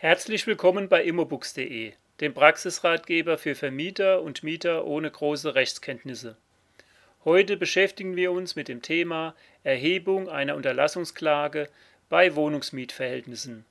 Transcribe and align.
Herzlich 0.00 0.46
willkommen 0.46 0.88
bei 0.88 1.02
immobooks.de, 1.02 1.92
dem 2.20 2.32
Praxisratgeber 2.32 3.36
für 3.36 3.56
Vermieter 3.56 4.22
und 4.22 4.44
Mieter 4.44 4.84
ohne 4.84 5.10
große 5.10 5.56
Rechtskenntnisse. 5.56 6.36
Heute 7.24 7.56
beschäftigen 7.56 8.14
wir 8.14 8.30
uns 8.30 8.54
mit 8.54 8.68
dem 8.68 8.80
Thema 8.80 9.34
Erhebung 9.64 10.28
einer 10.28 10.54
Unterlassungsklage 10.54 11.68
bei 12.08 12.36
Wohnungsmietverhältnissen. 12.36 13.64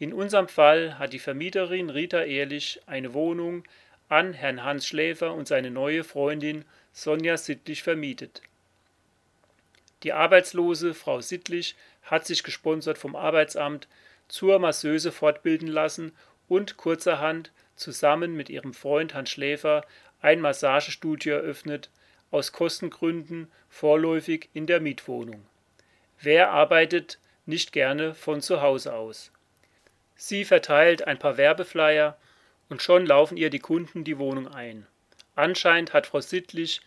In 0.00 0.12
unserem 0.12 0.48
Fall 0.48 0.98
hat 0.98 1.12
die 1.12 1.20
Vermieterin 1.20 1.88
Rita 1.88 2.24
Ehrlich 2.24 2.80
eine 2.86 3.14
Wohnung 3.14 3.62
an 4.08 4.32
Herrn 4.32 4.64
Hans 4.64 4.88
Schläfer 4.88 5.34
und 5.34 5.46
seine 5.46 5.70
neue 5.70 6.02
Freundin 6.02 6.64
Sonja 6.92 7.36
Sittlich 7.36 7.84
vermietet. 7.84 8.42
Die 10.02 10.12
arbeitslose 10.12 10.94
Frau 10.94 11.20
Sittlich 11.20 11.76
hat 12.02 12.26
sich 12.26 12.42
gesponsert 12.42 12.98
vom 12.98 13.14
Arbeitsamt 13.14 13.86
zur 14.30 14.58
Masseuse 14.58 15.12
fortbilden 15.12 15.68
lassen 15.68 16.12
und 16.48 16.76
kurzerhand 16.76 17.52
zusammen 17.76 18.34
mit 18.34 18.50
ihrem 18.50 18.74
Freund 18.74 19.14
Hans 19.14 19.30
Schläfer 19.30 19.84
ein 20.20 20.40
Massagestudio 20.40 21.34
eröffnet, 21.34 21.90
aus 22.30 22.52
Kostengründen 22.52 23.50
vorläufig 23.68 24.48
in 24.52 24.66
der 24.66 24.80
Mietwohnung. 24.80 25.44
Wer 26.20 26.50
arbeitet 26.50 27.18
nicht 27.46 27.72
gerne 27.72 28.14
von 28.14 28.40
zu 28.40 28.60
Hause 28.62 28.94
aus? 28.94 29.32
Sie 30.14 30.44
verteilt 30.44 31.06
ein 31.06 31.18
paar 31.18 31.36
Werbeflyer 31.36 32.16
und 32.68 32.82
schon 32.82 33.06
laufen 33.06 33.36
ihr 33.36 33.50
die 33.50 33.58
Kunden 33.58 34.04
die 34.04 34.18
Wohnung 34.18 34.48
ein. 34.48 34.86
Anscheinend 35.34 35.92
hat 35.92 36.06
Frau 36.06 36.20
Sittlich 36.20 36.82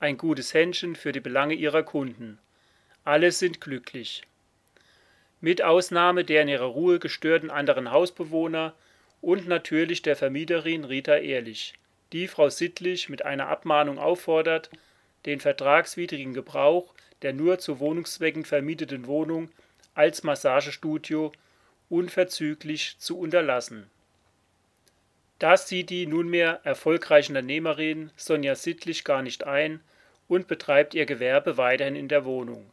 ein 0.00 0.16
gutes 0.16 0.54
Händchen 0.54 0.96
für 0.96 1.12
die 1.12 1.20
Belange 1.20 1.54
ihrer 1.54 1.82
Kunden. 1.82 2.38
Alle 3.04 3.32
sind 3.32 3.60
glücklich. 3.60 4.22
Mit 5.40 5.62
Ausnahme 5.62 6.24
der 6.24 6.42
in 6.42 6.48
ihrer 6.48 6.66
Ruhe 6.66 6.98
gestörten 6.98 7.50
anderen 7.50 7.90
Hausbewohner 7.90 8.74
und 9.20 9.46
natürlich 9.46 10.02
der 10.02 10.16
Vermieterin 10.16 10.84
Rita 10.84 11.16
Ehrlich, 11.16 11.74
die 12.12 12.28
Frau 12.28 12.48
Sittlich 12.48 13.08
mit 13.08 13.24
einer 13.24 13.48
Abmahnung 13.48 13.98
auffordert, 13.98 14.70
den 15.26 15.40
vertragswidrigen 15.40 16.34
Gebrauch 16.34 16.94
der 17.22 17.32
nur 17.32 17.58
zu 17.58 17.80
Wohnungszwecken 17.80 18.44
vermieteten 18.44 19.06
Wohnung 19.06 19.50
als 19.94 20.22
Massagestudio 20.22 21.32
unverzüglich 21.88 22.96
zu 22.98 23.18
unterlassen. 23.18 23.90
Das 25.38 25.68
sieht 25.68 25.90
die 25.90 26.06
nunmehr 26.06 26.60
erfolgreiche 26.64 27.30
Unternehmerin 27.30 28.10
Sonja 28.16 28.54
Sittlich 28.54 29.04
gar 29.04 29.22
nicht 29.22 29.44
ein 29.44 29.80
und 30.28 30.48
betreibt 30.48 30.94
ihr 30.94 31.06
Gewerbe 31.06 31.56
weiterhin 31.56 31.96
in 31.96 32.08
der 32.08 32.24
Wohnung. 32.24 32.70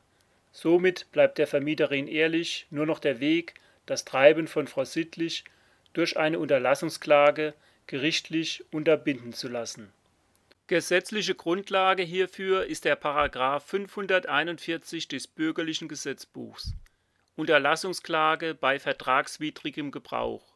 Somit 0.57 1.11
bleibt 1.11 1.37
der 1.37 1.47
Vermieterin 1.47 2.07
ehrlich 2.07 2.65
nur 2.69 2.85
noch 2.85 2.99
der 2.99 3.19
Weg, 3.19 3.55
das 3.85 4.05
Treiben 4.05 4.47
von 4.47 4.67
Frau 4.67 4.85
Sittlich 4.85 5.43
durch 5.91 6.15
eine 6.15 6.39
Unterlassungsklage 6.39 7.53
gerichtlich 7.87 8.63
unterbinden 8.71 9.33
zu 9.33 9.49
lassen. 9.49 9.91
Gesetzliche 10.67 11.35
Grundlage 11.35 12.03
hierfür 12.03 12.67
ist 12.67 12.85
der 12.85 12.95
Paragraph 12.95 13.65
541 13.65 15.09
des 15.09 15.27
Bürgerlichen 15.27 15.89
Gesetzbuchs. 15.89 16.71
Unterlassungsklage 17.35 18.55
bei 18.55 18.79
vertragswidrigem 18.79 19.91
Gebrauch. 19.91 20.55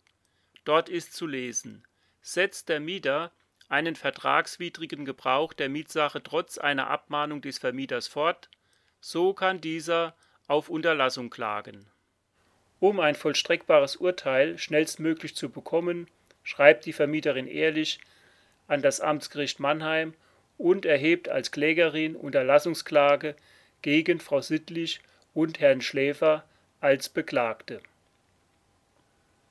Dort 0.64 0.88
ist 0.88 1.12
zu 1.12 1.28
lesen: 1.28 1.84
Setzt 2.22 2.70
der 2.70 2.80
Mieter 2.80 3.34
einen 3.68 3.98
vertragswidrigen 3.98 5.04
Gebrauch 5.04 5.52
der 5.52 5.68
Mietsache 5.68 6.24
trotz 6.24 6.58
einer 6.58 6.88
Abmahnung 6.88 7.42
des 7.42 7.58
Vermieters 7.58 8.08
fort 8.08 8.50
so 9.02 9.34
kann 9.34 9.62
dieser 9.62 10.14
auf 10.48 10.70
Unterlassung 10.70 11.30
klagen. 11.30 11.86
Um 12.80 13.00
ein 13.00 13.16
vollstreckbares 13.16 13.98
Urteil 13.98 14.58
schnellstmöglich 14.58 15.36
zu 15.36 15.50
bekommen, 15.50 16.08
schreibt 16.44 16.86
die 16.86 16.94
Vermieterin 16.94 17.48
ehrlich 17.48 18.00
an 18.68 18.82
das 18.82 19.02
Amtsgericht 19.02 19.60
Mannheim 19.60 20.14
und 20.58 20.86
erhebt 20.86 21.30
als 21.30 21.52
Klägerin 21.52 22.16
Unterlassungsklage 22.16 23.36
gegen 23.82 24.20
Frau 24.20 24.42
Sittlich 24.42 25.02
und 25.34 25.60
Herrn 25.60 25.82
Schläfer 25.82 26.44
als 26.82 27.10
Beklagte. 27.10 27.82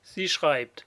Sie 0.03 0.27
schreibt 0.27 0.85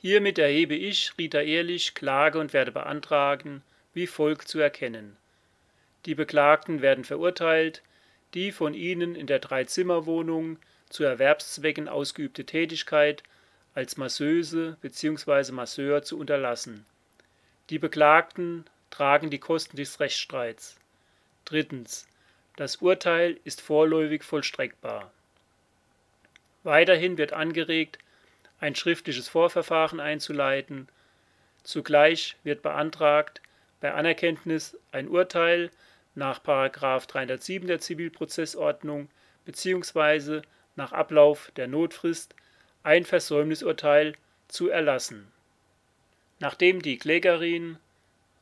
Hiermit 0.00 0.38
erhebe 0.38 0.76
ich, 0.76 1.12
Rita 1.18 1.40
Ehrlich, 1.40 1.94
Klage 1.94 2.38
und 2.38 2.52
werde 2.52 2.70
beantragen, 2.70 3.62
wie 3.94 4.06
folgt 4.06 4.46
zu 4.46 4.60
erkennen 4.60 5.16
die 6.08 6.14
Beklagten 6.14 6.80
werden 6.80 7.04
verurteilt, 7.04 7.82
die 8.32 8.50
von 8.50 8.72
ihnen 8.72 9.14
in 9.14 9.26
der 9.26 9.40
Dreizimmerwohnung 9.40 10.58
zu 10.88 11.04
Erwerbszwecken 11.04 11.86
ausgeübte 11.86 12.46
Tätigkeit 12.46 13.22
als 13.74 13.98
Masseuse 13.98 14.78
bzw. 14.80 15.52
Masseur 15.52 16.02
zu 16.02 16.18
unterlassen. 16.18 16.86
Die 17.68 17.78
Beklagten 17.78 18.64
tragen 18.88 19.28
die 19.28 19.38
Kosten 19.38 19.76
des 19.76 20.00
Rechtsstreits. 20.00 20.78
Drittens. 21.44 22.08
Das 22.56 22.76
Urteil 22.76 23.38
ist 23.44 23.60
vorläufig 23.60 24.22
vollstreckbar. 24.22 25.12
Weiterhin 26.62 27.18
wird 27.18 27.34
angeregt, 27.34 27.98
ein 28.60 28.74
schriftliches 28.74 29.28
Vorverfahren 29.28 30.00
einzuleiten. 30.00 30.88
Zugleich 31.64 32.36
wird 32.44 32.62
beantragt, 32.62 33.42
bei 33.82 33.92
Anerkenntnis 33.92 34.74
ein 34.90 35.06
Urteil 35.08 35.70
nach 36.18 36.40
307 36.40 37.66
der 37.66 37.78
Zivilprozessordnung 37.78 39.08
bzw. 39.46 40.42
nach 40.76 40.92
Ablauf 40.92 41.50
der 41.56 41.68
Notfrist 41.68 42.34
ein 42.82 43.04
Versäumnisurteil 43.04 44.14
zu 44.48 44.68
erlassen. 44.68 45.30
Nachdem 46.40 46.82
die 46.82 46.98
Klägerin 46.98 47.78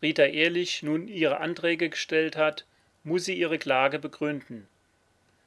Rita 0.03 0.25
Ehrlich 0.25 0.82
nun 0.82 1.09
ihre 1.09 1.38
Anträge 1.41 1.88
gestellt 1.88 2.37
hat, 2.37 2.64
muss 3.04 3.25
sie 3.25 3.34
ihre 3.34 3.59
Klage 3.59 3.98
begründen. 3.98 4.66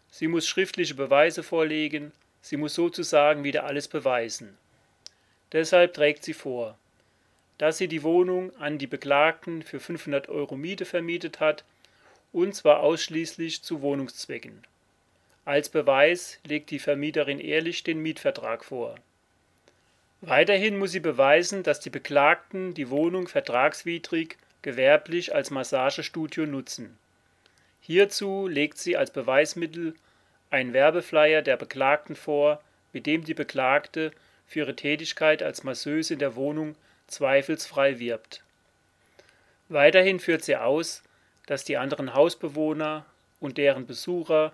Sie 0.09 0.27
muss 0.27 0.47
schriftliche 0.47 0.95
Beweise 0.95 1.43
vorlegen, 1.43 2.11
sie 2.41 2.57
muss 2.57 2.73
sozusagen 2.73 3.43
wieder 3.43 3.65
alles 3.65 3.87
beweisen. 3.87 4.57
Deshalb 5.51 5.93
trägt 5.93 6.23
sie 6.23 6.33
vor, 6.33 6.77
dass 7.57 7.77
sie 7.77 7.87
die 7.87 8.03
Wohnung 8.03 8.55
an 8.57 8.77
die 8.77 8.87
Beklagten 8.87 9.61
für 9.61 9.79
500 9.79 10.29
Euro 10.29 10.55
Miete 10.55 10.85
vermietet 10.85 11.39
hat 11.39 11.63
und 12.31 12.55
zwar 12.55 12.81
ausschließlich 12.81 13.63
zu 13.63 13.81
Wohnungszwecken. 13.81 14.63
Als 15.45 15.69
Beweis 15.69 16.39
legt 16.45 16.69
die 16.69 16.79
Vermieterin 16.79 17.39
ehrlich 17.39 17.83
den 17.83 17.99
Mietvertrag 17.99 18.63
vor. 18.63 18.95
Weiterhin 20.21 20.77
muss 20.77 20.91
sie 20.91 20.99
beweisen, 20.99 21.63
dass 21.63 21.79
die 21.79 21.89
Beklagten 21.89 22.73
die 22.73 22.89
Wohnung 22.89 23.27
vertragswidrig 23.27 24.37
gewerblich 24.61 25.33
als 25.33 25.49
Massagestudio 25.49 26.45
nutzen. 26.45 26.97
Hierzu 27.81 28.47
legt 28.47 28.77
sie 28.77 28.97
als 28.97 29.11
Beweismittel 29.11 29.95
einen 30.49 30.73
Werbeflyer 30.73 31.41
der 31.41 31.57
Beklagten 31.57 32.15
vor, 32.15 32.61
mit 32.91 33.05
dem 33.05 33.23
die 33.23 33.33
Beklagte 33.33 34.11
für 34.45 34.59
ihre 34.59 34.75
Tätigkeit 34.75 35.41
als 35.41 35.63
Masseuse 35.63 36.13
in 36.13 36.19
der 36.19 36.35
Wohnung 36.35 36.75
zweifelsfrei 37.07 37.99
wirbt. 37.99 38.43
Weiterhin 39.69 40.19
führt 40.19 40.43
sie 40.43 40.57
aus, 40.57 41.03
dass 41.49 41.63
die 41.63 41.77
anderen 41.77 42.13
Hausbewohner 42.13 43.07
und 43.39 43.57
deren 43.57 43.87
Besucher 43.87 44.53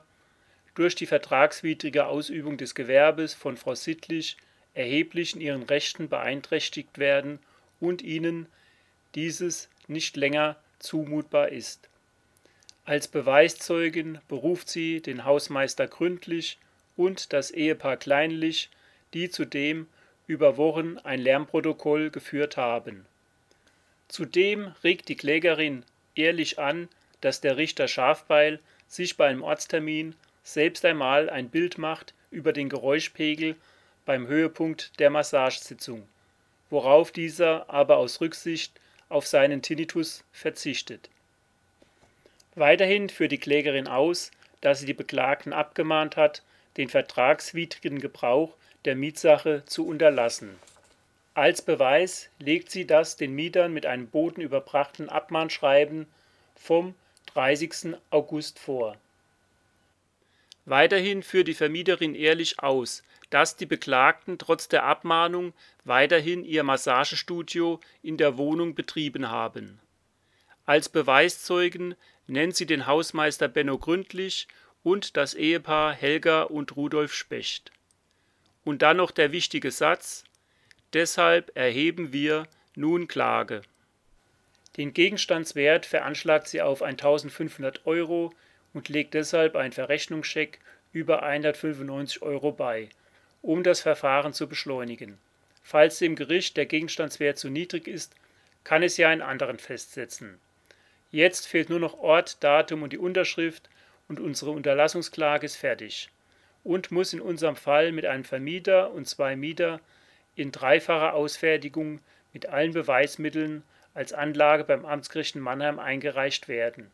durch 0.76 0.96
die 0.96 1.06
vertragswidrige 1.06 2.06
Ausübung 2.06 2.56
des 2.56 2.74
Gewerbes 2.74 3.34
von 3.34 3.58
Frau 3.58 3.76
Sittlich 3.76 4.38
erheblich 4.74 5.36
in 5.36 5.42
ihren 5.42 5.64
Rechten 5.64 6.08
beeinträchtigt 6.08 6.98
werden 6.98 7.40
und 7.82 8.02
ihnen 8.02 8.48
dieses 9.14 9.68
nicht 9.88 10.16
länger 10.16 10.56
zumutbar 10.80 11.50
ist. 11.50 11.90
Als 12.86 13.10
Beweiszeugen 13.10 14.20
beruft 14.30 14.70
sie 14.70 15.02
den 15.02 15.26
Hausmeister 15.26 15.88
Gründlich 15.88 16.60
und 16.96 17.34
das 17.34 17.52
Ehepaar 17.52 17.98
Kleinlich, 17.98 18.70
die 19.14 19.30
zudem 19.30 19.88
über 20.28 20.56
Wochen 20.56 20.98
ein 21.00 21.20
Lärmprotokoll 21.20 22.10
geführt 22.10 22.56
haben. 22.56 23.06
Zudem 24.08 24.74
regt 24.82 25.10
die 25.10 25.18
Klägerin 25.18 25.84
ehrlich 26.16 26.60
an, 26.60 26.90
dass 27.22 27.42
der 27.42 27.58
Richter 27.58 27.88
Schafbeil 27.88 28.60
sich 28.88 29.18
bei 29.18 29.28
einem 29.28 29.44
Ortstermin 29.44 30.16
selbst 30.44 30.86
einmal 30.86 31.30
ein 31.30 31.50
Bild 31.50 31.78
macht 31.78 32.14
über 32.32 32.54
den 32.54 32.70
Geräuschpegel 32.70 33.56
beim 34.06 34.28
Höhepunkt 34.28 35.00
der 35.00 35.10
Massagesitzung, 35.10 36.08
worauf 36.70 37.12
dieser 37.12 37.70
aber 37.70 37.98
aus 37.98 38.22
Rücksicht 38.22 38.74
auf 39.10 39.26
seinen 39.26 39.62
Tinnitus 39.62 40.24
verzichtet. 40.32 41.10
Weiterhin 42.56 43.10
führt 43.10 43.32
die 43.32 43.38
Klägerin 43.38 43.88
aus, 43.88 44.32
dass 44.62 44.80
sie 44.80 44.86
die 44.86 44.94
Beklagten 44.94 45.54
abgemahnt 45.54 46.16
hat, 46.16 46.44
den 46.78 46.90
vertragswidrigen 46.90 48.00
Gebrauch 48.00 48.56
der 48.86 48.96
Mietsache 48.96 49.64
zu 49.66 49.88
unterlassen. 49.88 50.58
Als 51.36 51.62
Beweis 51.62 52.30
legt 52.40 52.72
sie 52.72 52.88
das 52.88 53.18
den 53.18 53.34
Mietern 53.34 53.74
mit 53.74 53.86
einem 53.86 54.08
Boten 54.08 54.40
überbrachten 54.40 55.10
Abmahnschreiben 55.10 56.08
vom 56.56 56.96
30. 57.34 57.98
August 58.10 58.58
vor. 58.58 58.96
Weiterhin 60.64 61.24
führt 61.24 61.50
die 61.50 61.54
Vermieterin 61.54 62.16
ehrlich 62.16 62.62
aus, 62.64 63.04
dass 63.32 63.58
die 63.58 63.66
Beklagten 63.66 64.38
trotz 64.38 64.70
der 64.70 64.86
Abmahnung 64.86 65.52
weiterhin 65.84 66.46
ihr 66.46 66.64
Massagestudio 66.64 67.82
in 68.02 68.16
der 68.16 68.38
Wohnung 68.38 68.74
betrieben 68.74 69.30
haben. 69.30 69.82
Als 70.66 70.88
Beweiszeugen 70.88 71.96
nennt 72.28 72.56
sie 72.56 72.66
den 72.66 72.88
Hausmeister 72.88 73.50
Benno 73.50 73.78
Gründlich 73.78 74.48
und 74.84 75.18
das 75.18 75.34
Ehepaar 75.34 75.92
Helga 75.92 76.44
und 76.44 76.78
Rudolf 76.78 77.14
Specht. 77.14 77.74
Und 78.64 78.84
dann 78.84 78.96
noch 78.96 79.12
der 79.12 79.34
wichtige 79.34 79.72
Satz 79.72 80.24
Deshalb 80.94 81.52
erheben 81.56 82.14
wir 82.14 82.48
nun 82.76 83.08
Klage. 83.08 83.62
Den 84.78 84.94
Gegenstandswert 84.94 85.86
veranschlagt 85.86 86.48
sie 86.48 86.62
auf 86.62 86.82
1500 86.82 87.86
Euro 87.86 88.34
und 88.74 88.90
legt 88.90 89.14
deshalb 89.14 89.56
einen 89.56 89.72
Verrechnungscheck 89.72 90.60
über 90.92 91.24
195 91.24 92.22
Euro 92.22 92.52
bei, 92.52 92.90
um 93.42 93.64
das 93.64 93.82
Verfahren 93.82 94.34
zu 94.34 94.48
beschleunigen. 94.48 95.18
Falls 95.64 96.00
dem 96.00 96.16
Gericht 96.16 96.58
der 96.58 96.66
Gegenstandswert 96.66 97.38
zu 97.38 97.50
niedrig 97.50 97.88
ist, 97.88 98.16
kann 98.64 98.84
es 98.84 98.98
ja 98.98 99.10
einen 99.10 99.22
anderen 99.22 99.60
festsetzen. 99.60 100.40
Jetzt 101.12 101.48
fehlt 101.48 101.70
nur 101.70 101.80
noch 101.80 101.98
Ort, 102.00 102.44
Datum 102.44 102.84
und 102.84 102.92
die 102.92 102.98
Unterschrift 102.98 103.70
und 104.08 104.20
unsere 104.20 104.52
Unterlassungsklage 104.52 105.46
ist 105.46 105.56
fertig 105.56 106.10
und 106.64 106.92
muss 106.92 107.14
in 107.14 107.22
unserem 107.22 107.56
Fall 107.56 107.92
mit 107.92 108.06
einem 108.06 108.26
Vermieter 108.26 108.92
und 108.92 109.08
zwei 109.08 109.36
Mieter 109.36 109.80
in 110.36 110.52
dreifacher 110.52 111.14
Ausfertigung 111.14 112.00
mit 112.34 112.48
allen 112.48 112.74
Beweismitteln 112.74 113.64
als 113.94 114.14
Anlage 114.14 114.64
beim 114.66 114.86
Amtsgericht 114.86 115.36
in 115.36 115.42
Mannheim 115.42 115.80
eingereicht 115.80 116.48
werden. 116.48 116.92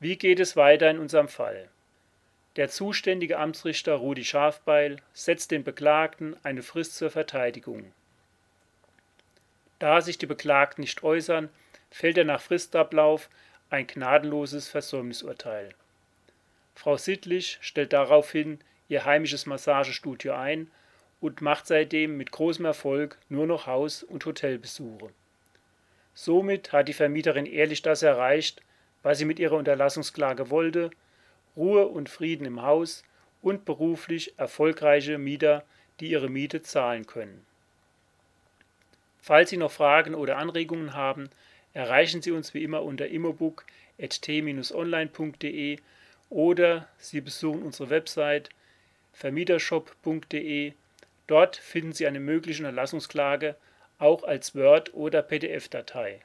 Wie 0.00 0.16
geht 0.16 0.40
es 0.40 0.56
weiter 0.56 0.90
in 0.90 0.98
unserem 0.98 1.28
Fall? 1.28 1.68
Der 2.56 2.68
zuständige 2.68 3.38
Amtsrichter 3.38 3.94
Rudi 3.94 4.24
Schafbeil 4.24 4.96
setzt 5.12 5.50
den 5.50 5.62
Beklagten 5.62 6.36
eine 6.42 6.62
Frist 6.62 6.96
zur 6.96 7.10
Verteidigung. 7.10 7.92
Da 9.78 10.00
sich 10.00 10.18
die 10.18 10.26
Beklagten 10.26 10.80
nicht 10.80 11.02
äußern, 11.02 11.50
fällt 11.90 12.18
er 12.18 12.24
nach 12.24 12.40
Fristablauf 12.40 13.28
ein 13.70 13.86
gnadenloses 13.86 14.68
Versäumnisurteil. 14.68 15.70
Frau 16.74 16.96
Sittlich 16.96 17.58
stellt 17.60 17.92
daraufhin 17.92 18.58
ihr 18.88 19.04
heimisches 19.04 19.46
Massagestudio 19.46 20.34
ein 20.34 20.70
und 21.20 21.40
macht 21.40 21.66
seitdem 21.66 22.16
mit 22.16 22.30
großem 22.30 22.64
Erfolg 22.64 23.18
nur 23.28 23.46
noch 23.46 23.66
Haus- 23.66 24.02
und 24.02 24.24
Hotelbesuche. 24.24 25.10
Somit 26.14 26.72
hat 26.72 26.88
die 26.88 26.94
Vermieterin 26.94 27.46
ehrlich 27.46 27.82
das 27.82 28.02
erreicht, 28.02 28.62
was 29.02 29.18
sie 29.18 29.24
mit 29.24 29.38
ihrer 29.38 29.56
Unterlassungsklage 29.56 30.50
wollte, 30.50 30.90
Ruhe 31.56 31.86
und 31.86 32.08
Frieden 32.08 32.46
im 32.46 32.62
Haus 32.62 33.04
und 33.42 33.64
beruflich 33.64 34.38
erfolgreiche 34.38 35.18
Mieter, 35.18 35.64
die 36.00 36.10
ihre 36.10 36.28
Miete 36.28 36.62
zahlen 36.62 37.06
können. 37.06 37.46
Falls 39.20 39.50
Sie 39.50 39.56
noch 39.56 39.72
Fragen 39.72 40.14
oder 40.14 40.38
Anregungen 40.38 40.94
haben, 40.94 41.28
erreichen 41.72 42.22
Sie 42.22 42.30
uns 42.30 42.54
wie 42.54 42.62
immer 42.62 42.82
unter 42.82 43.08
immobook.t-online.de 43.08 45.78
oder 46.30 46.88
Sie 46.98 47.20
besuchen 47.20 47.62
unsere 47.62 47.90
Website 47.90 48.50
vermietershop.de 49.12 50.72
Dort 51.26 51.56
finden 51.56 51.92
Sie 51.92 52.06
eine 52.06 52.20
mögliche 52.20 52.62
Unterlassungsklage 52.62 53.56
auch 53.98 54.24
als 54.24 54.54
Word- 54.54 54.94
oder 54.94 55.22
PDF-Datei. 55.22 56.20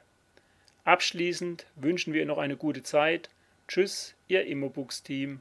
Abschließend 0.84 1.66
wünschen 1.76 2.12
wir 2.12 2.20
Ihnen 2.20 2.28
noch 2.28 2.38
eine 2.38 2.56
gute 2.56 2.82
Zeit. 2.82 3.30
Tschüss, 3.68 4.14
Ihr 4.28 4.46
Immobooks-Team. 4.46 5.40